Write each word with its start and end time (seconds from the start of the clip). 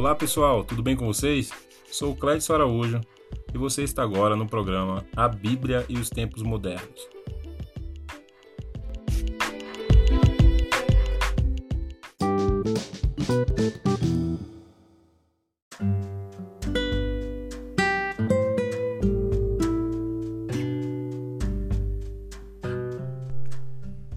Olá 0.00 0.14
pessoal, 0.14 0.64
tudo 0.64 0.82
bem 0.82 0.96
com 0.96 1.04
vocês? 1.04 1.50
Sou 1.92 2.12
o 2.12 2.16
Clédio 2.16 2.54
Araújo 2.54 3.02
e 3.52 3.58
você 3.58 3.84
está 3.84 4.02
agora 4.02 4.34
no 4.34 4.48
programa 4.48 5.04
A 5.14 5.28
Bíblia 5.28 5.84
e 5.90 5.98
os 5.98 6.08
Tempos 6.08 6.42
Modernos. 6.42 7.06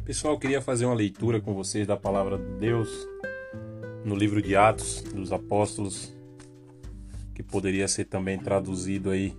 Pessoal, 0.05 0.39
queria 0.39 0.61
fazer 0.61 0.85
uma 0.85 0.95
leitura 0.95 1.41
com 1.41 1.53
vocês 1.53 1.85
da 1.85 1.97
palavra 1.97 2.37
de 2.37 2.53
Deus 2.53 3.12
no 4.05 4.15
livro 4.15 4.41
de 4.41 4.55
Atos 4.55 5.01
dos 5.01 5.31
Apóstolos, 5.31 6.13
que 7.33 7.41
poderia 7.41 7.87
ser 7.87 8.05
também 8.05 8.37
traduzido 8.37 9.09
aí, 9.09 9.33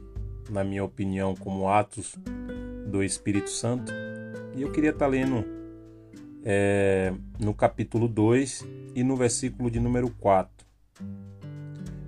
na 0.51 0.65
minha 0.65 0.85
opinião, 0.85 1.35
como 1.35 1.69
Atos 1.69 2.15
do 2.87 3.03
Espírito 3.03 3.51
Santo. 3.51 3.93
E 4.57 4.63
eu 4.63 4.73
queria 4.73 4.91
estar 4.91 5.07
lendo 5.07 5.45
é, 6.45 7.13
no 7.39 7.55
capítulo 7.55 8.09
2 8.09 8.65
e 8.95 9.03
no 9.03 9.17
versículo 9.17 9.71
de 9.71 9.81
número 9.81 10.11
4. 10.11 10.67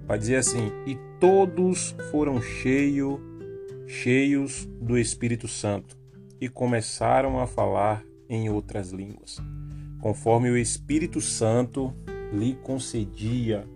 Vai 0.06 0.18
dizer 0.18 0.36
assim: 0.36 0.70
E 0.86 0.96
todos 1.20 1.94
foram 2.10 2.40
cheio, 2.40 3.20
cheios 3.86 4.66
do 4.80 4.98
Espírito 4.98 5.48
Santo 5.48 5.96
e 6.40 6.48
começaram 6.48 7.40
a 7.40 7.46
falar 7.46 8.04
em 8.28 8.48
outras 8.48 8.90
línguas, 8.90 9.38
conforme 10.00 10.50
o 10.50 10.56
Espírito 10.56 11.20
Santo 11.20 11.94
lhe 12.32 12.54
concedia 12.54 13.66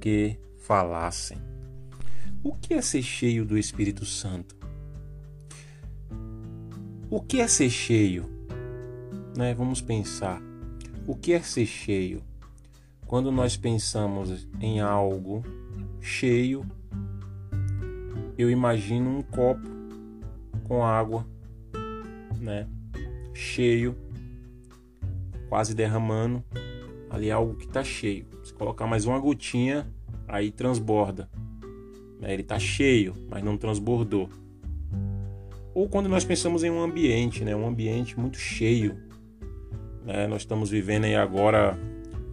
que 0.00 0.38
falassem. 0.58 1.38
O 2.42 2.54
que 2.54 2.74
é 2.74 2.80
ser 2.80 3.02
cheio 3.02 3.44
do 3.44 3.58
Espírito 3.58 4.04
Santo? 4.04 4.56
O 7.10 7.20
que 7.20 7.40
é 7.40 7.48
ser 7.48 7.68
cheio? 7.68 8.26
Né? 9.36 9.52
Vamos 9.54 9.80
pensar. 9.80 10.40
O 11.06 11.14
que 11.14 11.32
é 11.32 11.40
ser 11.40 11.66
cheio? 11.66 12.22
Quando 13.06 13.32
nós 13.32 13.56
pensamos 13.56 14.46
em 14.60 14.80
algo 14.80 15.42
cheio, 16.00 16.64
eu 18.38 18.48
imagino 18.48 19.18
um 19.18 19.22
copo 19.22 19.68
com 20.64 20.84
água, 20.84 21.26
né? 22.38 22.68
Cheio, 23.34 23.96
quase 25.48 25.74
derramando, 25.74 26.44
ali 27.10 27.28
é 27.28 27.32
algo 27.32 27.54
que 27.54 27.66
está 27.66 27.82
cheio. 27.82 28.24
Se 28.42 28.54
colocar 28.54 28.86
mais 28.86 29.04
uma 29.04 29.18
gotinha, 29.18 29.86
aí 30.28 30.50
transborda. 30.50 31.28
Né? 32.20 32.32
Ele 32.32 32.42
está 32.42 32.58
cheio, 32.58 33.14
mas 33.28 33.42
não 33.42 33.56
transbordou. 33.56 34.30
Ou 35.74 35.88
quando 35.88 36.08
nós 36.08 36.24
pensamos 36.24 36.62
em 36.62 36.70
um 36.70 36.80
ambiente, 36.80 37.44
né? 37.44 37.54
um 37.54 37.66
ambiente 37.66 38.18
muito 38.18 38.38
cheio. 38.38 38.96
Né? 40.04 40.26
Nós 40.26 40.42
estamos 40.42 40.70
vivendo 40.70 41.04
aí 41.04 41.16
agora 41.16 41.76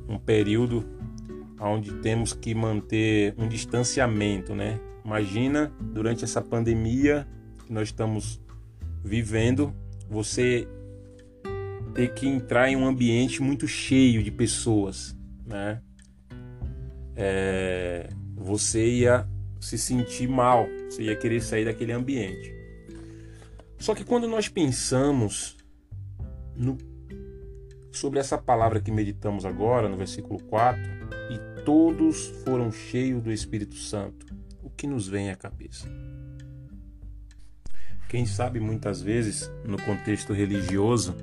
um 0.08 0.17
período 0.17 0.86
onde 1.59 1.91
temos 1.95 2.34
que 2.34 2.53
manter 2.53 3.34
um 3.38 3.47
distanciamento. 3.47 4.53
Né? 4.53 4.80
Imagina 5.03 5.72
durante 5.94 6.23
essa 6.23 6.41
pandemia 6.41 7.28
que 7.66 7.73
nós 7.73 7.89
estamos 7.89 8.39
vivendo, 9.03 9.73
você 10.09 10.67
ter 11.98 12.14
que 12.14 12.28
entrar 12.28 12.70
em 12.70 12.76
um 12.76 12.86
ambiente 12.86 13.42
muito 13.42 13.67
cheio 13.67 14.22
de 14.22 14.30
pessoas, 14.30 15.17
né? 15.44 15.81
É, 17.16 18.08
você 18.35 18.88
ia 18.88 19.28
se 19.59 19.80
sentir 19.80 20.30
mal, 20.30 20.68
você 20.88 21.02
ia 21.02 21.16
querer 21.16 21.41
sair 21.41 21.66
daquele 21.66 21.91
ambiente. 21.91 22.53
Só 23.80 23.96
que 23.96 24.03
quando 24.03 24.28
nós 24.28 24.47
pensamos 24.47 25.57
no, 26.56 26.78
sobre 27.91 28.19
essa 28.19 28.38
palavra 28.38 28.80
que 28.80 28.91
meditamos 28.91 29.44
agora, 29.44 29.90
no 29.90 29.97
versículo 29.97 30.40
4, 30.44 30.80
e 31.31 31.63
todos 31.63 32.28
foram 32.46 32.72
cheios 32.72 33.24
do 33.24 33.31
Espírito 33.31 33.74
Santo, 33.74 34.28
o 34.62 34.69
que 34.69 34.86
nos 34.86 35.07
vem 35.07 35.31
à 35.31 35.36
cabeça? 35.36 35.90
Quem 38.07 38.28
sabe 38.28 38.59
muitas 38.59 39.02
vezes, 39.02 39.52
no 39.66 39.81
contexto 39.81 40.31
religioso, 40.31 41.16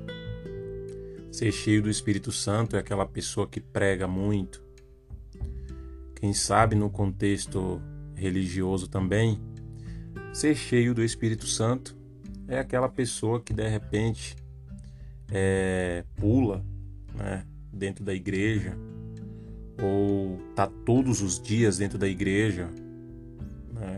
Ser 1.35 1.51
cheio 1.51 1.83
do 1.83 1.89
Espírito 1.89 2.31
Santo 2.31 2.77
é 2.77 2.79
aquela 2.79 3.05
pessoa 3.05 3.45
que 3.45 3.59
prega 3.59 4.07
muito. 4.07 4.63
Quem 6.15 6.33
sabe 6.33 6.77
no 6.77 6.89
contexto 6.89 7.81
religioso 8.15 8.87
também, 8.87 9.37
ser 10.31 10.55
cheio 10.55 10.95
do 10.95 11.03
Espírito 11.03 11.45
Santo 11.45 11.93
é 12.47 12.57
aquela 12.57 12.87
pessoa 12.87 13.41
que 13.41 13.53
de 13.53 13.67
repente 13.67 14.37
é, 15.29 16.05
pula 16.15 16.65
né, 17.13 17.45
dentro 17.69 18.05
da 18.05 18.13
igreja 18.13 18.77
ou 19.83 20.39
tá 20.55 20.67
todos 20.85 21.21
os 21.21 21.37
dias 21.37 21.77
dentro 21.77 21.97
da 21.97 22.07
igreja, 22.07 22.69
né, 23.73 23.97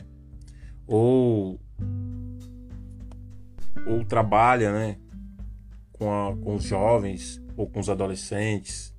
ou 0.88 1.59
ou 3.86 4.04
trabalha, 4.06 4.74
né, 4.74 4.98
com, 5.97 6.12
a, 6.12 6.35
com 6.35 6.56
os 6.56 6.63
jovens 6.63 7.41
ou 7.56 7.68
com 7.68 7.80
os 7.80 7.90
adolescentes, 7.90 8.94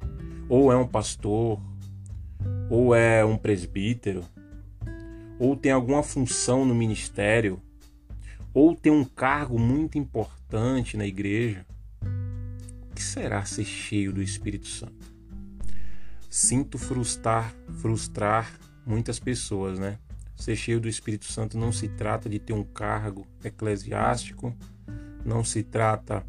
ou 0.48 0.72
é 0.72 0.76
um 0.76 0.86
pastor, 0.86 1.60
ou 2.68 2.94
é 2.94 3.24
um 3.24 3.36
presbítero, 3.36 4.24
ou 5.38 5.56
tem 5.56 5.70
alguma 5.70 6.02
função 6.02 6.64
no 6.64 6.74
ministério, 6.74 7.62
ou 8.52 8.74
tem 8.74 8.90
um 8.90 9.04
cargo 9.04 9.58
muito 9.58 9.96
importante 9.96 10.96
na 10.96 11.06
igreja. 11.06 11.64
O 12.90 12.94
que 12.94 13.02
será 13.02 13.44
ser 13.44 13.64
cheio 13.64 14.12
do 14.12 14.20
Espírito 14.20 14.66
Santo? 14.66 15.06
Sinto 16.28 16.76
frustrar, 16.76 17.54
frustrar 17.80 18.58
muitas 18.84 19.18
pessoas, 19.18 19.78
né? 19.78 19.98
Ser 20.36 20.56
cheio 20.56 20.80
do 20.80 20.88
Espírito 20.88 21.24
Santo 21.24 21.56
não 21.56 21.72
se 21.72 21.88
trata 21.88 22.28
de 22.28 22.38
ter 22.38 22.52
um 22.52 22.64
cargo 22.64 23.26
eclesiástico, 23.42 24.54
não 25.24 25.44
se 25.44 25.62
trata 25.62 26.24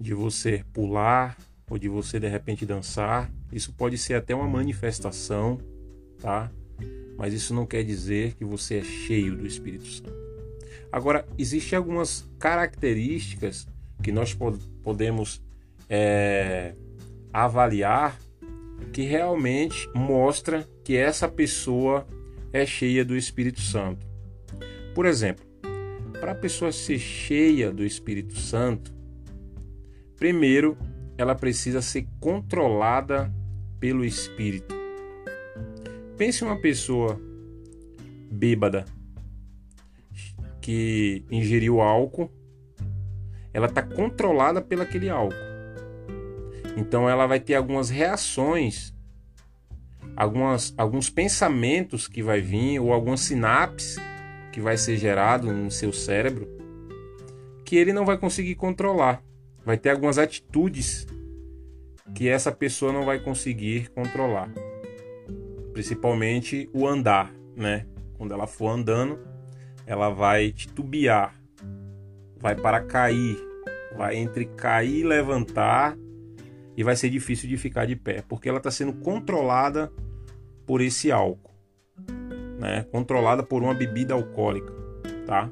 de 0.00 0.14
você 0.14 0.64
pular 0.72 1.36
ou 1.68 1.78
de 1.78 1.88
você 1.88 2.20
de 2.20 2.28
repente 2.28 2.64
dançar. 2.64 3.30
Isso 3.52 3.72
pode 3.72 3.98
ser 3.98 4.14
até 4.14 4.34
uma 4.34 4.46
manifestação, 4.46 5.58
tá? 6.20 6.50
Mas 7.16 7.32
isso 7.32 7.54
não 7.54 7.66
quer 7.66 7.82
dizer 7.82 8.34
que 8.34 8.44
você 8.44 8.78
é 8.78 8.84
cheio 8.84 9.36
do 9.36 9.46
Espírito 9.46 9.86
Santo. 9.86 10.14
Agora, 10.92 11.26
existem 11.36 11.76
algumas 11.76 12.28
características 12.38 13.66
que 14.02 14.12
nós 14.12 14.36
podemos 14.82 15.42
é, 15.88 16.74
avaliar 17.32 18.18
que 18.92 19.02
realmente 19.02 19.88
mostra 19.94 20.66
que 20.84 20.96
essa 20.96 21.28
pessoa 21.28 22.06
é 22.52 22.64
cheia 22.64 23.04
do 23.04 23.16
Espírito 23.16 23.60
Santo. 23.60 24.06
Por 24.94 25.04
exemplo, 25.04 25.44
para 26.20 26.32
a 26.32 26.34
pessoa 26.34 26.72
ser 26.72 26.98
cheia 26.98 27.70
do 27.70 27.84
Espírito 27.84 28.38
Santo, 28.38 28.95
Primeiro, 30.18 30.76
ela 31.18 31.34
precisa 31.34 31.82
ser 31.82 32.06
controlada 32.20 33.32
pelo 33.78 34.04
espírito. 34.04 34.74
Pense 36.16 36.42
uma 36.42 36.56
pessoa 36.56 37.20
bêbada 38.30 38.84
que 40.60 41.24
ingeriu 41.30 41.80
álcool, 41.80 42.30
ela 43.52 43.66
está 43.66 43.82
controlada 43.82 44.60
pelo 44.60 44.82
aquele 44.82 45.08
álcool. 45.08 45.36
Então 46.76 47.08
ela 47.08 47.26
vai 47.26 47.40
ter 47.40 47.54
algumas 47.54 47.88
reações, 47.88 48.94
algumas, 50.16 50.74
alguns 50.76 51.08
pensamentos 51.08 52.08
que 52.08 52.22
vai 52.22 52.40
vir 52.40 52.80
ou 52.80 52.92
algumas 52.92 53.20
sinapses 53.20 53.96
que 54.52 54.60
vai 54.60 54.76
ser 54.76 54.96
gerado 54.96 55.52
no 55.52 55.70
seu 55.70 55.92
cérebro 55.92 56.56
que 57.64 57.76
ele 57.76 57.92
não 57.92 58.04
vai 58.06 58.16
conseguir 58.16 58.54
controlar 58.54 59.22
vai 59.66 59.76
ter 59.76 59.90
algumas 59.90 60.16
atitudes 60.16 61.04
que 62.14 62.28
essa 62.28 62.52
pessoa 62.52 62.92
não 62.92 63.04
vai 63.04 63.18
conseguir 63.18 63.90
controlar. 63.90 64.48
Principalmente 65.72 66.70
o 66.72 66.86
andar, 66.86 67.34
né? 67.56 67.84
Quando 68.16 68.32
ela 68.32 68.46
for 68.46 68.68
andando, 68.68 69.18
ela 69.84 70.08
vai 70.08 70.52
titubear, 70.52 71.34
vai 72.38 72.54
para 72.54 72.80
cair, 72.80 73.36
vai 73.96 74.16
entre 74.16 74.46
cair 74.46 75.00
e 75.00 75.04
levantar 75.04 75.98
e 76.76 76.84
vai 76.84 76.94
ser 76.94 77.10
difícil 77.10 77.48
de 77.48 77.56
ficar 77.56 77.86
de 77.86 77.96
pé, 77.96 78.22
porque 78.26 78.48
ela 78.48 78.58
está 78.58 78.70
sendo 78.70 78.92
controlada 78.92 79.92
por 80.64 80.80
esse 80.80 81.10
álcool, 81.10 81.52
né? 82.60 82.86
Controlada 82.92 83.42
por 83.42 83.64
uma 83.64 83.74
bebida 83.74 84.14
alcoólica, 84.14 84.72
tá? 85.26 85.50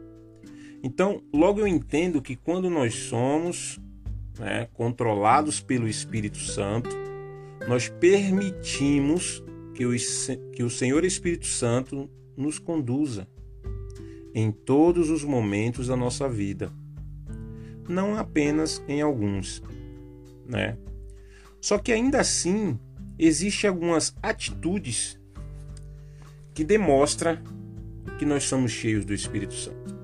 Então, 0.84 1.20
logo 1.32 1.58
eu 1.58 1.66
entendo 1.66 2.22
que 2.22 2.36
quando 2.36 2.70
nós 2.70 2.94
somos 2.94 3.80
né, 4.38 4.68
controlados 4.72 5.60
pelo 5.60 5.88
Espírito 5.88 6.38
Santo, 6.38 6.90
nós 7.68 7.88
permitimos 7.88 9.42
que 9.74 9.86
o, 9.86 9.92
que 10.52 10.62
o 10.62 10.70
Senhor 10.70 11.04
Espírito 11.04 11.46
Santo 11.46 12.10
nos 12.36 12.58
conduza 12.58 13.28
em 14.34 14.50
todos 14.50 15.10
os 15.10 15.22
momentos 15.24 15.86
da 15.86 15.96
nossa 15.96 16.28
vida, 16.28 16.72
não 17.88 18.16
apenas 18.16 18.82
em 18.88 19.00
alguns, 19.00 19.62
né? 20.46 20.76
Só 21.60 21.78
que 21.78 21.92
ainda 21.92 22.20
assim 22.20 22.78
existem 23.18 23.70
algumas 23.70 24.14
atitudes 24.22 25.18
que 26.52 26.64
demonstram 26.64 27.38
que 28.18 28.24
nós 28.24 28.44
somos 28.44 28.72
cheios 28.72 29.04
do 29.04 29.14
Espírito 29.14 29.54
Santo. 29.54 29.94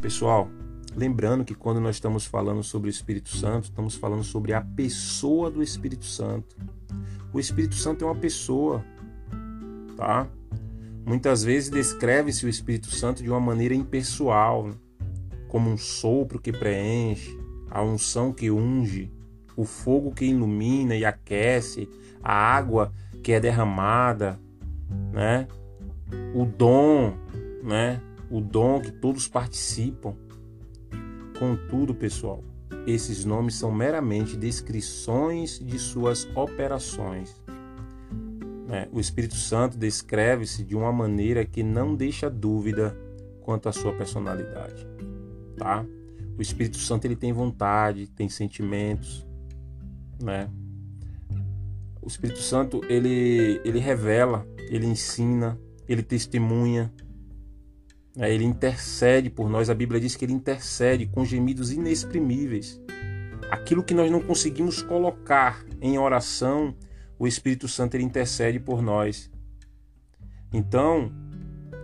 Pessoal, 0.00 0.50
lembrando 0.98 1.44
que 1.44 1.54
quando 1.54 1.80
nós 1.80 1.96
estamos 1.96 2.26
falando 2.26 2.62
sobre 2.62 2.88
o 2.88 2.90
Espírito 2.90 3.28
Santo, 3.28 3.64
estamos 3.64 3.94
falando 3.94 4.24
sobre 4.24 4.52
a 4.52 4.60
pessoa 4.60 5.48
do 5.48 5.62
Espírito 5.62 6.04
Santo. 6.04 6.56
O 7.32 7.38
Espírito 7.38 7.76
Santo 7.76 8.04
é 8.04 8.08
uma 8.08 8.16
pessoa, 8.16 8.84
tá? 9.96 10.28
Muitas 11.06 11.44
vezes 11.44 11.70
descreve-se 11.70 12.44
o 12.44 12.48
Espírito 12.48 12.90
Santo 12.90 13.22
de 13.22 13.30
uma 13.30 13.38
maneira 13.38 13.74
impessoal, 13.74 14.70
como 15.46 15.70
um 15.70 15.76
sopro 15.76 16.40
que 16.40 16.50
preenche, 16.50 17.38
a 17.70 17.80
unção 17.80 18.32
que 18.32 18.50
unge, 18.50 19.10
o 19.56 19.64
fogo 19.64 20.10
que 20.10 20.24
ilumina 20.24 20.96
e 20.96 21.04
aquece, 21.04 21.88
a 22.22 22.32
água 22.34 22.92
que 23.22 23.32
é 23.32 23.38
derramada, 23.38 24.38
né? 25.12 25.46
O 26.34 26.44
dom, 26.44 27.14
né? 27.62 28.00
O 28.30 28.40
dom 28.40 28.80
que 28.80 28.90
todos 28.90 29.28
participam. 29.28 30.14
Contudo, 31.38 31.94
pessoal, 31.94 32.42
esses 32.86 33.24
nomes 33.24 33.54
são 33.54 33.70
meramente 33.70 34.36
descrições 34.36 35.58
de 35.58 35.78
suas 35.78 36.28
operações. 36.34 37.34
É, 38.70 38.88
o 38.92 39.00
Espírito 39.00 39.36
Santo 39.36 39.78
descreve-se 39.78 40.62
de 40.62 40.76
uma 40.76 40.92
maneira 40.92 41.44
que 41.44 41.62
não 41.62 41.94
deixa 41.94 42.28
dúvida 42.28 42.96
quanto 43.40 43.68
à 43.68 43.72
sua 43.72 43.94
personalidade, 43.94 44.86
tá? 45.56 45.86
O 46.36 46.42
Espírito 46.42 46.76
Santo 46.76 47.06
ele 47.06 47.16
tem 47.16 47.32
vontade, 47.32 48.08
tem 48.08 48.28
sentimentos, 48.28 49.26
né? 50.22 50.50
O 52.02 52.08
Espírito 52.08 52.40
Santo 52.40 52.80
ele 52.88 53.60
ele 53.64 53.78
revela, 53.78 54.46
ele 54.68 54.86
ensina, 54.86 55.58
ele 55.88 56.02
testemunha? 56.02 56.92
Ele 58.26 58.44
intercede 58.44 59.30
por 59.30 59.48
nós. 59.48 59.70
A 59.70 59.74
Bíblia 59.74 60.00
diz 60.00 60.16
que 60.16 60.24
ele 60.24 60.32
intercede 60.32 61.06
com 61.06 61.24
gemidos 61.24 61.70
inexprimíveis. 61.70 62.80
Aquilo 63.50 63.84
que 63.84 63.94
nós 63.94 64.10
não 64.10 64.20
conseguimos 64.20 64.82
colocar 64.82 65.64
em 65.80 65.98
oração, 65.98 66.74
o 67.18 67.26
Espírito 67.26 67.68
Santo 67.68 67.94
ele 67.94 68.04
intercede 68.04 68.58
por 68.58 68.82
nós. 68.82 69.30
Então, 70.52 71.12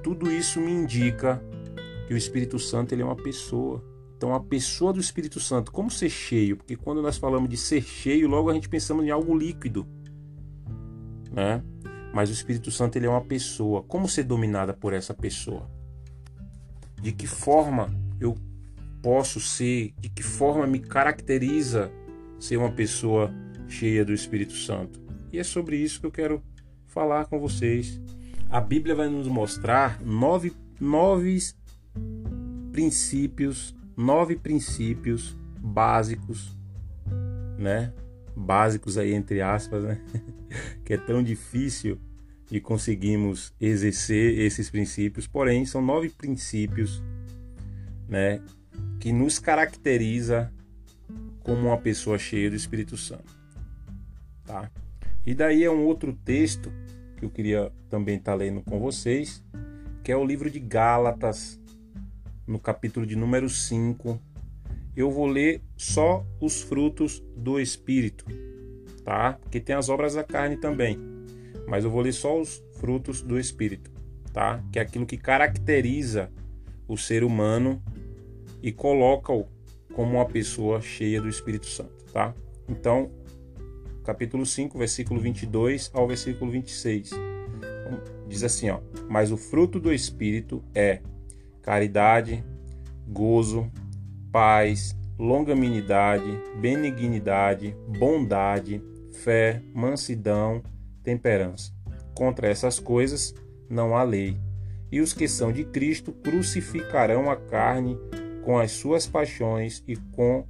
tudo 0.02 0.30
isso 0.30 0.60
me 0.60 0.72
indica 0.72 1.42
que 2.08 2.14
o 2.14 2.16
Espírito 2.16 2.58
Santo 2.58 2.92
ele 2.92 3.02
é 3.02 3.04
uma 3.04 3.16
pessoa. 3.16 3.84
Então, 4.16 4.34
a 4.34 4.40
pessoa 4.40 4.92
do 4.92 5.00
Espírito 5.00 5.38
Santo, 5.38 5.70
como 5.70 5.90
ser 5.90 6.08
cheio? 6.08 6.56
Porque 6.56 6.76
quando 6.76 7.02
nós 7.02 7.16
falamos 7.16 7.48
de 7.48 7.56
ser 7.56 7.82
cheio, 7.82 8.28
logo 8.28 8.50
a 8.50 8.54
gente 8.54 8.68
pensamos 8.68 9.04
em 9.04 9.10
algo 9.10 9.36
líquido, 9.36 9.86
né? 11.30 11.62
Mas 12.12 12.30
o 12.30 12.32
Espírito 12.32 12.70
Santo 12.70 12.96
ele 12.96 13.06
é 13.06 13.10
uma 13.10 13.24
pessoa. 13.24 13.82
Como 13.82 14.08
ser 14.08 14.24
dominada 14.24 14.72
por 14.72 14.92
essa 14.92 15.12
pessoa? 15.12 15.68
De 17.04 17.12
que 17.12 17.26
forma 17.26 17.94
eu 18.18 18.34
posso 19.02 19.38
ser? 19.38 19.92
De 20.00 20.08
que 20.08 20.22
forma 20.22 20.66
me 20.66 20.78
caracteriza 20.78 21.92
ser 22.40 22.56
uma 22.56 22.72
pessoa 22.72 23.30
cheia 23.68 24.02
do 24.02 24.14
Espírito 24.14 24.54
Santo? 24.54 24.98
E 25.30 25.38
é 25.38 25.44
sobre 25.44 25.76
isso 25.76 26.00
que 26.00 26.06
eu 26.06 26.10
quero 26.10 26.42
falar 26.86 27.26
com 27.26 27.38
vocês. 27.38 28.00
A 28.48 28.58
Bíblia 28.58 28.94
vai 28.94 29.10
nos 29.10 29.28
mostrar 29.28 30.00
nove, 30.00 30.54
nove 30.80 31.38
princípios, 32.72 33.76
nove 33.94 34.34
princípios 34.34 35.36
básicos, 35.58 36.56
né? 37.58 37.92
Básicos 38.34 38.96
aí 38.96 39.12
entre 39.12 39.42
aspas, 39.42 39.84
né? 39.84 40.00
que 40.82 40.94
é 40.94 40.96
tão 40.96 41.22
difícil 41.22 42.00
de 42.50 42.60
conseguirmos 42.60 43.52
exercer 43.60 44.38
esses 44.38 44.70
princípios, 44.70 45.26
porém 45.26 45.64
são 45.64 45.80
nove 45.80 46.10
princípios, 46.10 47.02
né, 48.08 48.40
que 49.00 49.12
nos 49.12 49.38
caracteriza 49.38 50.52
como 51.40 51.68
uma 51.68 51.78
pessoa 51.78 52.18
cheia 52.18 52.50
do 52.50 52.56
Espírito 52.56 52.96
Santo, 52.96 53.34
tá? 54.44 54.70
E 55.26 55.34
daí 55.34 55.64
é 55.64 55.70
um 55.70 55.84
outro 55.84 56.12
texto 56.12 56.70
que 57.16 57.24
eu 57.24 57.30
queria 57.30 57.72
também 57.88 58.16
estar 58.16 58.32
tá 58.32 58.36
lendo 58.36 58.62
com 58.62 58.78
vocês, 58.78 59.42
que 60.02 60.12
é 60.12 60.16
o 60.16 60.24
livro 60.24 60.50
de 60.50 60.60
Gálatas, 60.60 61.58
no 62.46 62.58
capítulo 62.58 63.06
de 63.06 63.16
número 63.16 63.48
5. 63.48 64.20
Eu 64.94 65.10
vou 65.10 65.26
ler 65.26 65.62
só 65.76 66.24
os 66.40 66.60
frutos 66.60 67.22
do 67.36 67.58
Espírito, 67.58 68.24
tá? 69.02 69.34
Porque 69.40 69.60
tem 69.60 69.74
as 69.74 69.88
obras 69.88 70.14
da 70.14 70.22
carne 70.22 70.56
também. 70.56 71.13
Mas 71.66 71.84
eu 71.84 71.90
vou 71.90 72.02
ler 72.02 72.12
só 72.12 72.40
os 72.40 72.62
frutos 72.78 73.22
do 73.22 73.38
Espírito, 73.38 73.90
tá? 74.32 74.62
Que 74.72 74.78
é 74.78 74.82
aquilo 74.82 75.06
que 75.06 75.16
caracteriza 75.16 76.30
o 76.86 76.96
ser 76.96 77.24
humano 77.24 77.82
e 78.62 78.72
coloca-o 78.72 79.46
como 79.94 80.16
uma 80.16 80.26
pessoa 80.26 80.80
cheia 80.80 81.20
do 81.20 81.28
Espírito 81.28 81.66
Santo, 81.66 82.04
tá? 82.12 82.34
Então, 82.68 83.10
capítulo 84.04 84.44
5, 84.44 84.76
versículo 84.78 85.20
22 85.20 85.90
ao 85.94 86.06
versículo 86.06 86.50
26. 86.50 87.12
Então, 87.12 88.00
diz 88.28 88.42
assim, 88.42 88.70
ó: 88.70 88.80
"Mas 89.08 89.30
o 89.30 89.36
fruto 89.36 89.80
do 89.80 89.92
espírito 89.92 90.62
é 90.74 91.00
caridade, 91.62 92.44
gozo, 93.08 93.70
paz, 94.30 94.96
longanimidade, 95.18 96.26
benignidade, 96.60 97.76
bondade, 97.98 98.82
fé, 99.12 99.62
mansidão, 99.72 100.62
temperança. 101.04 101.72
Contra 102.14 102.48
essas 102.48 102.80
coisas 102.80 103.34
não 103.68 103.96
há 103.96 104.02
lei. 104.02 104.36
E 104.90 105.00
os 105.00 105.12
que 105.12 105.28
são 105.28 105.52
de 105.52 105.64
Cristo 105.64 106.12
crucificarão 106.12 107.30
a 107.30 107.36
carne 107.36 107.98
com 108.42 108.58
as 108.58 108.72
suas 108.72 109.06
paixões 109.06 109.82
e 109.86 109.96
com 109.96 110.46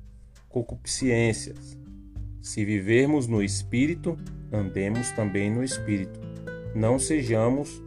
concupiscências. 0.48 1.78
Se 2.40 2.64
vivermos 2.64 3.26
no 3.26 3.42
Espírito, 3.42 4.18
andemos 4.52 5.10
também 5.12 5.50
no 5.50 5.64
Espírito. 5.64 6.20
Não 6.74 6.98
sejamos 6.98 7.82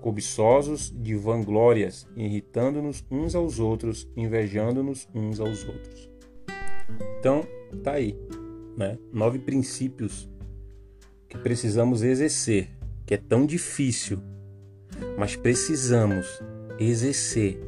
cobiçosos 0.00 0.94
de 0.96 1.14
vanglórias, 1.14 2.06
irritando-nos 2.16 3.04
uns 3.10 3.34
aos 3.34 3.58
outros, 3.58 4.08
invejando-nos 4.16 5.08
uns 5.14 5.40
aos 5.40 5.66
outros. 5.66 6.10
Então, 7.18 7.44
tá 7.82 7.92
aí, 7.92 8.16
né? 8.76 8.96
Nove 9.12 9.38
princípios 9.38 10.29
que 11.30 11.38
precisamos 11.38 12.02
exercer, 12.02 12.68
que 13.06 13.14
é 13.14 13.16
tão 13.16 13.46
difícil, 13.46 14.18
mas 15.16 15.36
precisamos 15.36 16.26
exercer 16.78 17.58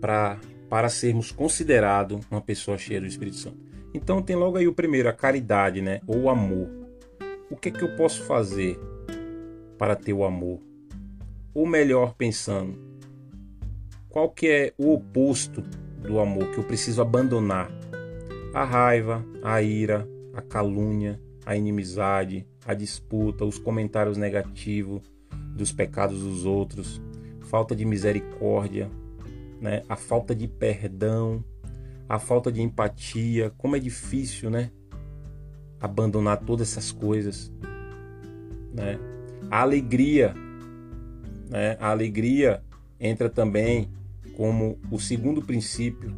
para 0.00 0.38
para 0.68 0.88
sermos 0.88 1.32
considerados 1.32 2.24
uma 2.30 2.40
pessoa 2.40 2.78
cheia 2.78 3.00
do 3.00 3.06
Espírito 3.06 3.38
Santo. 3.38 3.58
Então 3.92 4.22
tem 4.22 4.36
logo 4.36 4.56
aí 4.56 4.68
o 4.68 4.72
primeiro, 4.72 5.08
a 5.08 5.12
caridade, 5.12 5.82
né? 5.82 6.00
Ou 6.06 6.22
o 6.22 6.30
amor. 6.30 6.70
O 7.50 7.56
que 7.56 7.70
é 7.70 7.72
que 7.72 7.82
eu 7.82 7.96
posso 7.96 8.22
fazer 8.22 8.78
para 9.76 9.96
ter 9.96 10.12
o 10.12 10.22
amor? 10.24 10.60
Ou 11.52 11.66
melhor, 11.66 12.14
pensando, 12.14 12.78
qual 14.08 14.30
que 14.30 14.46
é 14.46 14.72
o 14.78 14.94
oposto 14.94 15.60
do 15.60 16.20
amor 16.20 16.48
que 16.52 16.58
eu 16.58 16.64
preciso 16.64 17.02
abandonar? 17.02 17.68
A 18.54 18.62
raiva, 18.62 19.24
a 19.42 19.60
ira, 19.60 20.08
a 20.32 20.40
calúnia, 20.40 21.20
a 21.44 21.56
inimizade, 21.56 22.46
a 22.66 22.74
disputa, 22.74 23.44
os 23.44 23.58
comentários 23.58 24.16
negativos 24.16 25.02
dos 25.56 25.72
pecados 25.72 26.22
dos 26.22 26.44
outros, 26.44 27.00
falta 27.42 27.74
de 27.74 27.84
misericórdia, 27.84 28.90
né? 29.60 29.82
a 29.88 29.96
falta 29.96 30.34
de 30.34 30.46
perdão, 30.46 31.44
a 32.08 32.18
falta 32.18 32.50
de 32.50 32.60
empatia, 32.60 33.50
como 33.56 33.76
é 33.76 33.78
difícil, 33.78 34.50
né? 34.50 34.70
Abandonar 35.80 36.38
todas 36.38 36.72
essas 36.72 36.90
coisas, 36.90 37.52
né? 38.74 38.98
A 39.50 39.62
alegria, 39.62 40.34
né? 41.48 41.76
A 41.80 41.90
alegria 41.90 42.62
entra 42.98 43.30
também 43.30 43.88
como 44.36 44.78
o 44.90 44.98
segundo 44.98 45.40
princípio, 45.40 46.16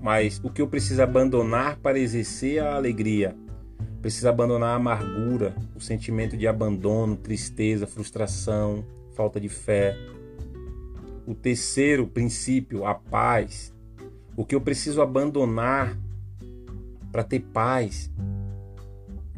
mas 0.00 0.40
o 0.42 0.50
que 0.50 0.60
eu 0.60 0.66
preciso 0.66 1.02
abandonar 1.02 1.76
para 1.76 1.98
exercer 1.98 2.62
a 2.62 2.74
alegria? 2.74 3.36
Preciso 4.00 4.28
abandonar 4.28 4.70
a 4.70 4.76
amargura, 4.76 5.54
o 5.74 5.80
sentimento 5.80 6.36
de 6.36 6.46
abandono, 6.46 7.16
tristeza, 7.16 7.86
frustração, 7.86 8.84
falta 9.14 9.40
de 9.40 9.48
fé. 9.48 9.96
O 11.26 11.34
terceiro 11.34 12.06
princípio, 12.06 12.86
a 12.86 12.94
paz, 12.94 13.74
o 14.36 14.44
que 14.44 14.54
eu 14.54 14.60
preciso 14.60 15.02
abandonar 15.02 15.96
para 17.10 17.24
ter 17.24 17.40
paz, 17.40 18.10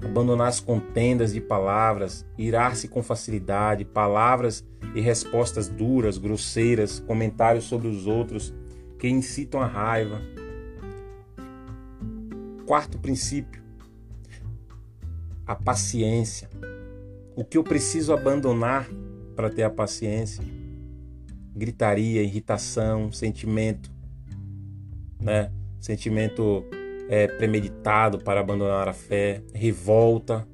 abandonar 0.05 0.49
as 0.49 0.61
contendas 0.61 1.33
de 1.33 1.41
palavras, 1.41 2.27
irar-se 2.37 2.89
com 2.89 3.03
facilidade, 3.03 3.85
palavras 3.85 4.65
e 4.95 5.01
respostas 5.01 5.69
duras, 5.69 6.19
grosseiras, 6.19 6.99
comentários 7.01 7.65
sobre 7.65 7.89
os 7.89 8.07
outros 8.07 8.55
que 8.99 9.09
incitam 9.09 9.61
a 9.61 9.67
raiva. 9.67 10.21
Quarto 12.67 12.99
princípio, 12.99 13.63
a 15.49 15.55
paciência. 15.57 16.51
O 17.35 17.43
que 17.43 17.57
eu 17.57 17.65
preciso 17.65 18.13
abandonar 18.13 18.87
para 19.35 19.49
ter 19.49 19.63
a 19.63 19.71
paciência? 19.71 20.45
Gritaria, 21.57 22.23
irritação, 22.23 23.11
sentimento, 23.11 23.91
né? 25.19 25.51
Sentimento 25.81 26.65
é, 27.09 27.27
premeditado 27.27 28.19
para 28.19 28.41
abandonar 28.41 28.89
a 28.89 28.93
fé, 28.93 29.43
revolta. 29.55 30.47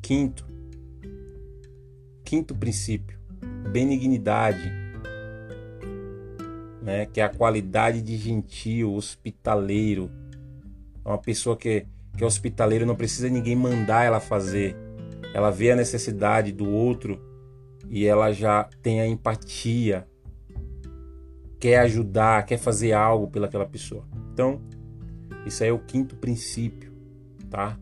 Quinto, 0.00 0.46
quinto 2.24 2.54
princípio, 2.54 3.18
benignidade, 3.70 4.72
né, 6.82 7.06
que 7.06 7.20
é 7.20 7.24
a 7.24 7.28
qualidade 7.28 8.00
de 8.00 8.16
gentil, 8.16 8.94
hospitaleiro. 8.94 10.10
Uma 11.04 11.18
pessoa 11.18 11.56
que, 11.56 11.86
que 12.20 12.24
é 12.24 12.26
hospitaleiro, 12.26 12.84
não 12.84 12.94
precisa 12.94 13.30
ninguém 13.30 13.56
mandar 13.56 14.04
ela 14.04 14.20
fazer. 14.20 14.76
Ela 15.32 15.50
vê 15.50 15.70
a 15.70 15.76
necessidade 15.76 16.52
do 16.52 16.68
outro 16.68 17.18
e 17.88 18.04
ela 18.04 18.30
já 18.30 18.64
tem 18.82 19.00
a 19.00 19.06
empatia, 19.06 20.06
quer 21.58 21.78
ajudar, 21.78 22.44
quer 22.44 22.58
fazer 22.58 22.92
algo 22.92 23.28
pelaquela 23.28 23.64
pessoa. 23.64 24.04
Então, 24.34 24.60
isso 25.46 25.62
aí 25.62 25.70
é 25.70 25.72
o 25.72 25.78
quinto 25.78 26.14
princípio, 26.14 26.92
tá? 27.48 27.78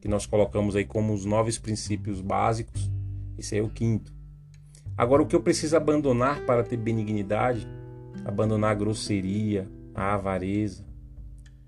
Que 0.00 0.08
nós 0.08 0.26
colocamos 0.26 0.74
aí 0.74 0.84
como 0.84 1.14
os 1.14 1.24
nove 1.24 1.56
princípios 1.60 2.20
básicos. 2.20 2.90
Esse 3.38 3.54
aí 3.54 3.60
é 3.60 3.64
o 3.64 3.70
quinto. 3.70 4.12
Agora, 4.96 5.22
o 5.22 5.26
que 5.26 5.36
eu 5.36 5.40
preciso 5.40 5.76
abandonar 5.76 6.44
para 6.44 6.64
ter 6.64 6.78
benignidade? 6.78 7.64
Abandonar 8.24 8.72
a 8.72 8.74
grosseria, 8.74 9.68
a 9.94 10.14
avareza, 10.14 10.84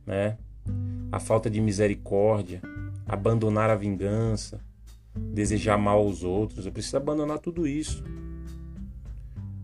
né? 0.04 0.38
A 1.14 1.21
falta 1.21 1.49
de 1.49 1.61
misericórdia, 1.61 2.61
abandonar 3.06 3.71
a 3.71 3.76
vingança, 3.76 4.61
desejar 5.14 5.78
mal 5.78 5.99
aos 6.00 6.25
outros. 6.25 6.66
Eu 6.66 6.73
preciso 6.73 6.97
abandonar 6.97 7.38
tudo 7.38 7.68
isso. 7.68 8.02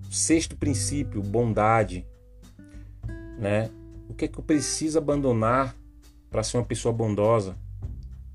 Sexto 0.08 0.56
princípio, 0.56 1.20
bondade, 1.20 2.06
né? 3.36 3.68
O 4.08 4.14
que 4.14 4.26
é 4.26 4.28
que 4.28 4.38
eu 4.38 4.44
preciso 4.44 4.96
abandonar 4.96 5.74
para 6.30 6.44
ser 6.44 6.56
uma 6.56 6.64
pessoa 6.64 6.94
bondosa? 6.94 7.56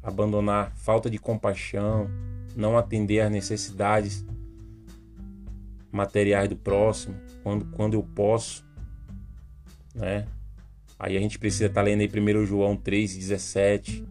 Abandonar 0.03 0.75
falta 0.75 1.09
de 1.09 1.17
compaixão, 1.17 2.09
não 2.53 2.77
atender 2.77 3.21
às 3.21 3.31
necessidades 3.31 4.25
materiais 5.89 6.49
do 6.49 6.57
próximo 6.57 7.15
quando, 7.41 7.63
quando 7.67 7.93
eu 7.93 8.03
posso, 8.03 8.65
né? 9.95 10.27
Aí 10.97 11.17
a 11.17 11.19
gente 11.19 11.37
precisa 11.37 11.65
estar 11.65 11.81
tá 11.81 11.85
lendo 11.85 12.01
aí 12.01 12.09
1 12.09 12.45
João 12.45 12.77
3,17. 12.77 14.05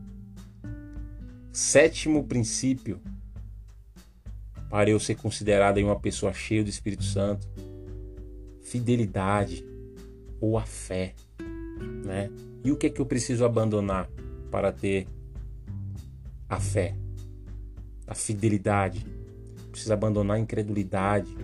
Sétimo 1.53 2.25
princípio 2.25 3.01
para 4.69 4.91
eu 4.91 4.99
ser 4.99 5.15
considerado 5.15 5.79
uma 5.79 5.99
pessoa 5.99 6.33
cheia 6.33 6.65
do 6.65 6.71
Espírito 6.71 7.05
Santo: 7.05 7.47
fidelidade 8.63 9.65
ou 10.41 10.59
a 10.59 10.67
fé 10.67 11.15
né? 12.05 12.31
E 12.63 12.71
o 12.71 12.77
que 12.77 12.87
é 12.87 12.91
que 12.91 13.01
eu 13.01 13.07
preciso 13.07 13.45
abandonar 13.45 14.09
para 14.51 14.71
ter 14.71 15.07
a 16.49 16.61
fé, 16.61 16.95
a 18.07 18.15
fidelidade? 18.15 19.05
Preciso 19.71 19.93
abandonar 19.93 20.37
a 20.37 20.41
incredulidade, 20.41 21.37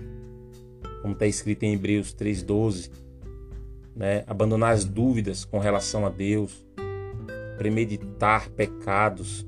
como 1.03 1.15
está 1.15 1.27
escrito 1.27 1.65
em 1.65 1.75
Hebreus 1.75 2.13
3:12, 2.13 2.91
né? 4.01 4.25
Abandonar 4.27 4.73
as 4.73 4.87
dúvidas 4.87 5.45
com 5.45 5.59
relação 5.59 6.07
a 6.07 6.09
Deus, 6.09 6.65
premeditar 7.59 8.49
pecados, 8.49 9.47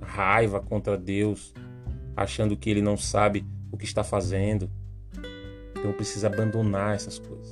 raiva 0.00 0.60
contra 0.60 0.96
Deus, 0.96 1.52
achando 2.16 2.56
que 2.56 2.70
Ele 2.70 2.80
não 2.80 2.96
sabe 2.96 3.44
o 3.70 3.76
que 3.76 3.84
está 3.84 4.02
fazendo. 4.02 4.70
Então 5.72 5.90
eu 5.90 5.92
preciso 5.92 6.26
abandonar 6.26 6.94
essas 6.94 7.18
coisas. 7.18 7.50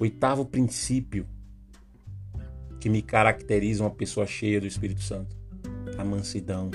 Oitavo 0.00 0.44
princípio 0.44 1.28
que 2.80 2.88
me 2.88 3.02
caracteriza 3.02 3.84
uma 3.84 3.90
pessoa 3.90 4.26
cheia 4.26 4.60
do 4.60 4.66
Espírito 4.66 5.00
Santo: 5.00 5.36
a 5.96 6.02
mansidão. 6.02 6.72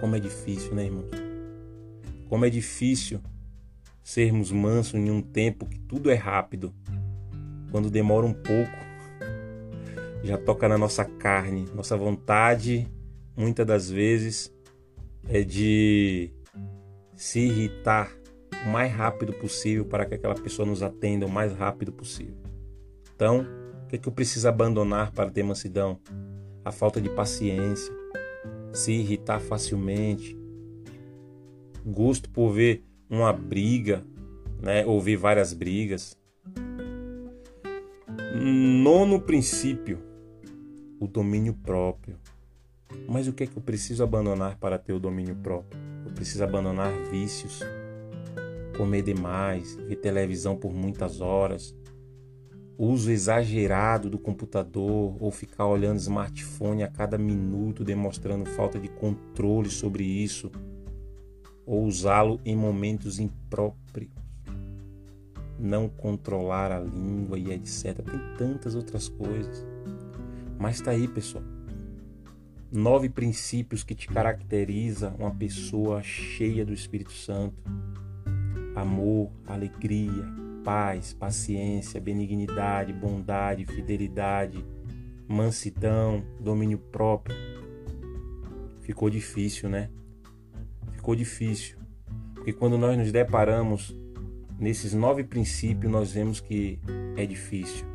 Como 0.00 0.14
é 0.14 0.20
difícil, 0.20 0.72
né, 0.72 0.84
irmãos? 0.84 1.10
Como 2.28 2.44
é 2.44 2.50
difícil 2.50 3.20
sermos 4.04 4.52
mansos 4.52 4.94
em 4.94 5.10
um 5.10 5.20
tempo 5.20 5.66
que 5.66 5.80
tudo 5.80 6.12
é 6.12 6.14
rápido. 6.14 6.72
Quando 7.74 7.90
demora 7.90 8.24
um 8.24 8.32
pouco, 8.32 8.70
já 10.22 10.38
toca 10.38 10.68
na 10.68 10.78
nossa 10.78 11.04
carne. 11.04 11.64
Nossa 11.74 11.96
vontade, 11.96 12.86
muitas 13.36 13.66
das 13.66 13.90
vezes, 13.90 14.54
é 15.28 15.42
de 15.42 16.30
se 17.16 17.40
irritar 17.40 18.16
o 18.64 18.68
mais 18.68 18.92
rápido 18.92 19.32
possível 19.32 19.84
para 19.84 20.06
que 20.06 20.14
aquela 20.14 20.36
pessoa 20.36 20.64
nos 20.64 20.84
atenda 20.84 21.26
o 21.26 21.28
mais 21.28 21.52
rápido 21.52 21.90
possível. 21.90 22.36
Então, 23.12 23.40
o 23.82 23.88
que, 23.88 23.96
é 23.96 23.98
que 23.98 24.06
eu 24.06 24.12
preciso 24.12 24.46
abandonar 24.46 25.10
para 25.10 25.28
ter 25.28 25.42
mansidão? 25.42 25.98
A 26.64 26.70
falta 26.70 27.00
de 27.00 27.08
paciência, 27.08 27.92
se 28.72 28.92
irritar 28.92 29.40
facilmente, 29.40 30.38
gosto 31.84 32.30
por 32.30 32.52
ver 32.52 32.84
uma 33.10 33.32
briga, 33.32 34.04
né? 34.62 34.86
ouvir 34.86 35.16
várias 35.16 35.52
brigas. 35.52 36.16
Nono 38.36 39.20
princípio, 39.20 40.00
o 40.98 41.06
domínio 41.06 41.54
próprio. 41.54 42.16
Mas 43.08 43.28
o 43.28 43.32
que 43.32 43.44
é 43.44 43.46
que 43.46 43.56
eu 43.56 43.62
preciso 43.62 44.02
abandonar 44.02 44.58
para 44.58 44.76
ter 44.76 44.92
o 44.92 44.98
domínio 44.98 45.36
próprio? 45.36 45.80
Eu 46.04 46.10
preciso 46.10 46.42
abandonar 46.42 46.92
vícios, 47.12 47.60
comer 48.76 49.02
demais, 49.02 49.76
ver 49.76 49.94
televisão 49.94 50.56
por 50.56 50.74
muitas 50.74 51.20
horas, 51.20 51.76
uso 52.76 53.12
exagerado 53.12 54.10
do 54.10 54.18
computador 54.18 55.16
ou 55.20 55.30
ficar 55.30 55.68
olhando 55.68 56.00
smartphone 56.00 56.82
a 56.82 56.88
cada 56.88 57.16
minuto, 57.16 57.84
demonstrando 57.84 58.46
falta 58.46 58.80
de 58.80 58.88
controle 58.88 59.70
sobre 59.70 60.02
isso, 60.02 60.50
ou 61.64 61.84
usá-lo 61.84 62.40
em 62.44 62.56
momentos 62.56 63.20
impróprios, 63.20 64.23
não 65.58 65.88
controlar 65.88 66.72
a 66.72 66.80
língua 66.80 67.38
e 67.38 67.52
etc. 67.52 67.96
Tem 68.02 68.36
tantas 68.36 68.74
outras 68.74 69.08
coisas. 69.08 69.64
Mas 70.58 70.80
tá 70.80 70.90
aí, 70.90 71.06
pessoal. 71.08 71.44
Nove 72.70 73.08
princípios 73.08 73.84
que 73.84 73.94
te 73.94 74.08
caracteriza 74.08 75.14
uma 75.18 75.30
pessoa 75.30 76.02
cheia 76.02 76.64
do 76.64 76.72
Espírito 76.72 77.12
Santo: 77.12 77.62
amor, 78.74 79.30
alegria, 79.46 80.24
paz, 80.64 81.12
paciência, 81.12 82.00
benignidade, 82.00 82.92
bondade, 82.92 83.64
fidelidade, 83.64 84.64
mansidão, 85.28 86.24
domínio 86.40 86.78
próprio. 86.78 87.36
Ficou 88.80 89.08
difícil, 89.08 89.68
né? 89.68 89.88
Ficou 90.92 91.14
difícil. 91.14 91.78
Porque 92.34 92.52
quando 92.52 92.76
nós 92.76 92.98
nos 92.98 93.12
deparamos 93.12 93.96
nesses 94.58 94.94
nove 94.94 95.24
princípios, 95.24 95.90
nós 95.90 96.12
vemos 96.12 96.40
que 96.40 96.78
é 97.16 97.26
difícil. 97.26 97.86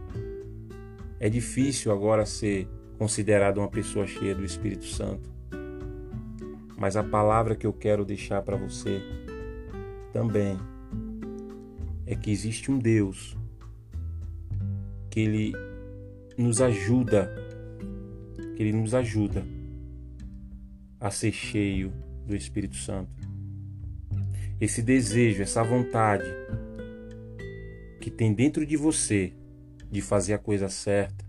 É 1.19 1.29
difícil 1.29 1.91
agora 1.91 2.25
ser 2.25 2.67
considerado 2.97 3.57
uma 3.57 3.69
pessoa 3.69 4.05
cheia 4.05 4.35
do 4.35 4.43
Espírito 4.43 4.85
Santo. 4.85 5.29
Mas 6.77 6.95
a 6.95 7.03
palavra 7.03 7.55
que 7.55 7.67
eu 7.67 7.73
quero 7.73 8.05
deixar 8.05 8.41
para 8.41 8.55
você 8.55 9.01
também 10.13 10.57
é 12.05 12.15
que 12.15 12.31
existe 12.31 12.71
um 12.71 12.79
Deus 12.79 13.37
que 15.09 15.19
ele 15.19 15.53
nos 16.37 16.61
ajuda, 16.61 17.33
que 18.55 18.63
ele 18.63 18.73
nos 18.73 18.93
ajuda 18.93 19.45
a 20.99 21.11
ser 21.11 21.31
cheio 21.31 21.91
do 22.25 22.35
Espírito 22.35 22.75
Santo. 22.75 23.28
Esse 24.59 24.81
desejo, 24.81 25.41
essa 25.41 25.63
vontade 25.63 26.25
que 27.99 28.09
tem 28.09 28.33
dentro 28.33 28.65
de 28.65 28.75
você 28.75 29.33
de 29.89 30.01
fazer 30.01 30.33
a 30.33 30.37
coisa 30.37 30.69
certa, 30.69 31.25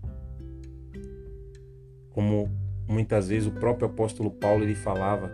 como 2.11 2.49
muitas 2.87 3.29
vezes 3.29 3.47
o 3.47 3.51
próprio 3.51 3.87
apóstolo 3.87 4.31
Paulo 4.31 4.63
ele 4.63 4.75
falava 4.75 5.31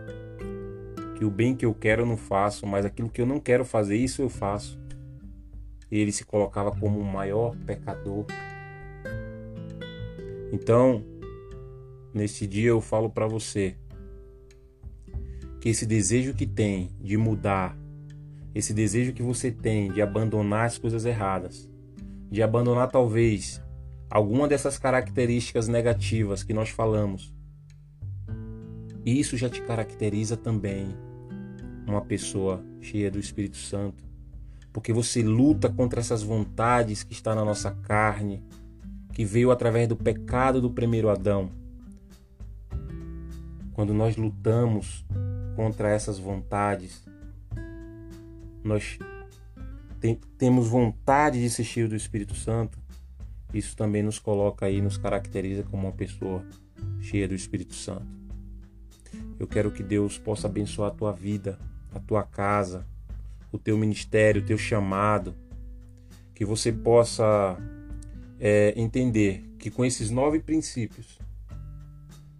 que 1.16 1.24
o 1.24 1.30
bem 1.30 1.54
que 1.56 1.66
eu 1.66 1.74
quero 1.74 2.02
eu 2.02 2.06
não 2.06 2.16
faço, 2.16 2.66
mas 2.66 2.84
aquilo 2.84 3.10
que 3.10 3.20
eu 3.20 3.26
não 3.26 3.40
quero 3.40 3.64
fazer 3.64 3.96
isso 3.96 4.22
eu 4.22 4.28
faço 4.28 4.78
ele 5.90 6.12
se 6.12 6.24
colocava 6.24 6.70
como 6.72 7.00
o 7.00 7.04
maior 7.04 7.56
pecador. 7.64 8.26
Então, 10.52 11.02
nesse 12.12 12.46
dia 12.46 12.68
eu 12.68 12.80
falo 12.80 13.10
para 13.10 13.26
você 13.26 13.76
que 15.60 15.68
esse 15.68 15.86
desejo 15.86 16.34
que 16.34 16.46
tem 16.46 16.90
de 17.00 17.16
mudar, 17.16 17.76
esse 18.54 18.72
desejo 18.72 19.12
que 19.12 19.22
você 19.22 19.50
tem 19.50 19.92
de 19.92 20.02
abandonar 20.02 20.66
as 20.66 20.78
coisas 20.78 21.04
erradas, 21.04 21.70
de 22.30 22.42
abandonar 22.42 22.90
talvez 22.90 23.62
alguma 24.10 24.48
dessas 24.48 24.78
características 24.78 25.68
negativas 25.68 26.42
que 26.42 26.52
nós 26.52 26.70
falamos, 26.70 27.34
isso 29.04 29.36
já 29.36 29.48
te 29.48 29.62
caracteriza 29.62 30.36
também 30.36 30.88
uma 31.86 32.02
pessoa 32.02 32.62
cheia 32.80 33.10
do 33.10 33.18
Espírito 33.18 33.56
Santo, 33.56 34.04
porque 34.72 34.92
você 34.92 35.22
luta 35.22 35.70
contra 35.70 36.00
essas 36.00 36.22
vontades 36.22 37.02
que 37.02 37.14
está 37.14 37.34
na 37.34 37.44
nossa 37.44 37.70
carne, 37.70 38.42
que 39.12 39.24
veio 39.24 39.50
através 39.50 39.88
do 39.88 39.96
pecado 39.96 40.60
do 40.60 40.70
primeiro 40.70 41.08
Adão. 41.08 41.50
Quando 43.72 43.94
nós 43.94 44.16
lutamos 44.16 45.06
contra 45.56 45.88
essas 45.88 46.18
vontades, 46.18 47.07
nós 48.62 48.98
tem, 50.00 50.18
temos 50.36 50.68
vontade 50.68 51.40
de 51.40 51.50
ser 51.50 51.64
cheio 51.64 51.88
do 51.88 51.96
Espírito 51.96 52.34
Santo, 52.34 52.78
isso 53.52 53.76
também 53.76 54.02
nos 54.02 54.18
coloca 54.18 54.66
aí, 54.66 54.80
nos 54.80 54.96
caracteriza 54.96 55.62
como 55.62 55.86
uma 55.86 55.92
pessoa 55.92 56.44
cheia 57.00 57.26
do 57.26 57.34
Espírito 57.34 57.74
Santo. 57.74 58.06
Eu 59.38 59.46
quero 59.46 59.70
que 59.70 59.82
Deus 59.82 60.18
possa 60.18 60.46
abençoar 60.46 60.90
a 60.90 60.94
tua 60.94 61.12
vida, 61.12 61.58
a 61.94 61.98
tua 61.98 62.22
casa, 62.22 62.86
o 63.50 63.58
teu 63.58 63.78
ministério, 63.78 64.42
o 64.42 64.44
teu 64.44 64.58
chamado, 64.58 65.34
que 66.34 66.44
você 66.44 66.70
possa 66.70 67.56
é, 68.38 68.74
entender 68.76 69.44
que 69.58 69.70
com 69.70 69.84
esses 69.84 70.10
nove 70.10 70.40
princípios, 70.40 71.18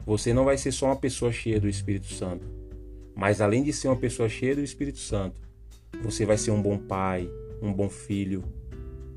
você 0.04 0.32
não 0.32 0.44
vai 0.44 0.56
ser 0.56 0.72
só 0.72 0.86
uma 0.86 0.96
pessoa 0.96 1.32
cheia 1.32 1.60
do 1.60 1.68
Espírito 1.68 2.06
Santo, 2.06 2.46
mas 3.14 3.40
além 3.40 3.62
de 3.62 3.72
ser 3.72 3.88
uma 3.88 3.96
pessoa 3.96 4.28
cheia 4.28 4.54
do 4.54 4.62
Espírito 4.62 4.98
Santo, 4.98 5.47
você 6.02 6.24
vai 6.24 6.38
ser 6.38 6.50
um 6.50 6.62
bom 6.62 6.78
pai, 6.78 7.30
um 7.62 7.72
bom 7.72 7.88
filho, 7.88 8.44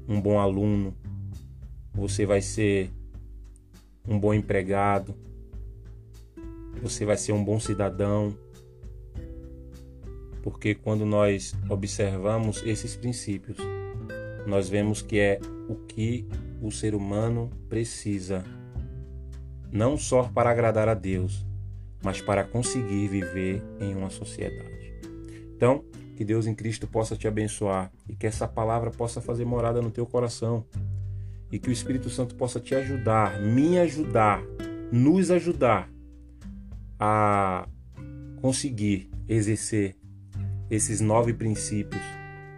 um 0.08 0.20
bom 0.20 0.40
aluno, 0.40 0.96
você 1.94 2.26
vai 2.26 2.42
ser 2.42 2.90
um 4.08 4.20
bom 4.20 4.34
empregado, 4.34 5.16
você 6.82 7.06
vai 7.06 7.18
ser 7.18 7.34
um 7.34 7.44
bom 7.44 7.60
cidadão, 7.60 8.36
porque 10.42 10.74
quando 10.74 11.06
nós 11.06 11.54
observamos 11.70 12.64
esses 12.66 12.96
princípios, 12.96 13.58
nós 14.48 14.68
vemos 14.68 15.02
que 15.02 15.20
é 15.20 15.40
o 15.70 15.76
que 15.76 16.28
o 16.62 16.72
ser 16.72 16.96
humano 16.96 17.50
precisa, 17.70 18.44
não 19.72 19.98
só 19.98 20.24
para 20.24 20.50
agradar 20.50 20.90
a 20.90 20.94
Deus, 20.94 21.46
mas 22.04 22.22
para 22.22 22.44
conseguir 22.44 23.08
viver 23.08 23.64
em 23.80 23.96
uma 23.96 24.10
sociedade. 24.10 24.94
Então, 25.56 25.86
que 26.22 26.26
Deus 26.26 26.46
em 26.46 26.54
Cristo 26.54 26.86
possa 26.86 27.18
te 27.18 27.28
abençoar 27.28 27.92
e 28.08 28.16
que 28.16 28.28
essa 28.28 28.48
palavra 28.48 28.92
possa 28.92 29.20
fazer 29.20 29.44
morada 29.44 29.82
no 29.82 29.90
teu 29.90 30.06
coração 30.06 30.64
e 31.52 31.58
que 31.58 31.68
o 31.68 31.72
Espírito 31.72 32.12
Santo 32.12 32.36
possa 32.36 32.60
te 32.60 32.76
ajudar, 32.76 33.42
me 33.42 33.80
ajudar, 33.80 34.44
nos 34.92 35.32
ajudar 35.32 35.92
a 37.00 37.68
conseguir 38.40 39.10
exercer 39.28 39.96
esses 40.70 41.02
nove 41.02 41.34
princípios 41.34 42.04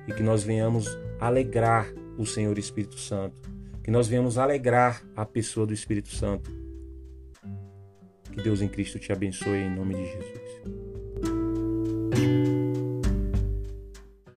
e 0.09 0.11
que 0.11 0.21
nós 0.21 0.43
venhamos 0.43 0.85
alegrar 1.17 1.87
o 2.17 2.25
Senhor 2.25 2.57
Espírito 2.57 2.99
Santo, 2.99 3.49
que 3.81 3.89
nós 3.89 4.09
venhamos 4.09 4.37
alegrar 4.37 5.01
a 5.15 5.25
pessoa 5.25 5.65
do 5.65 5.73
Espírito 5.73 6.09
Santo. 6.09 6.51
Que 8.29 8.41
Deus 8.41 8.61
em 8.61 8.67
Cristo 8.67 8.99
te 8.99 9.13
abençoe 9.13 9.59
em 9.59 9.73
nome 9.73 9.95
de 9.95 10.03
Jesus. 10.03 10.43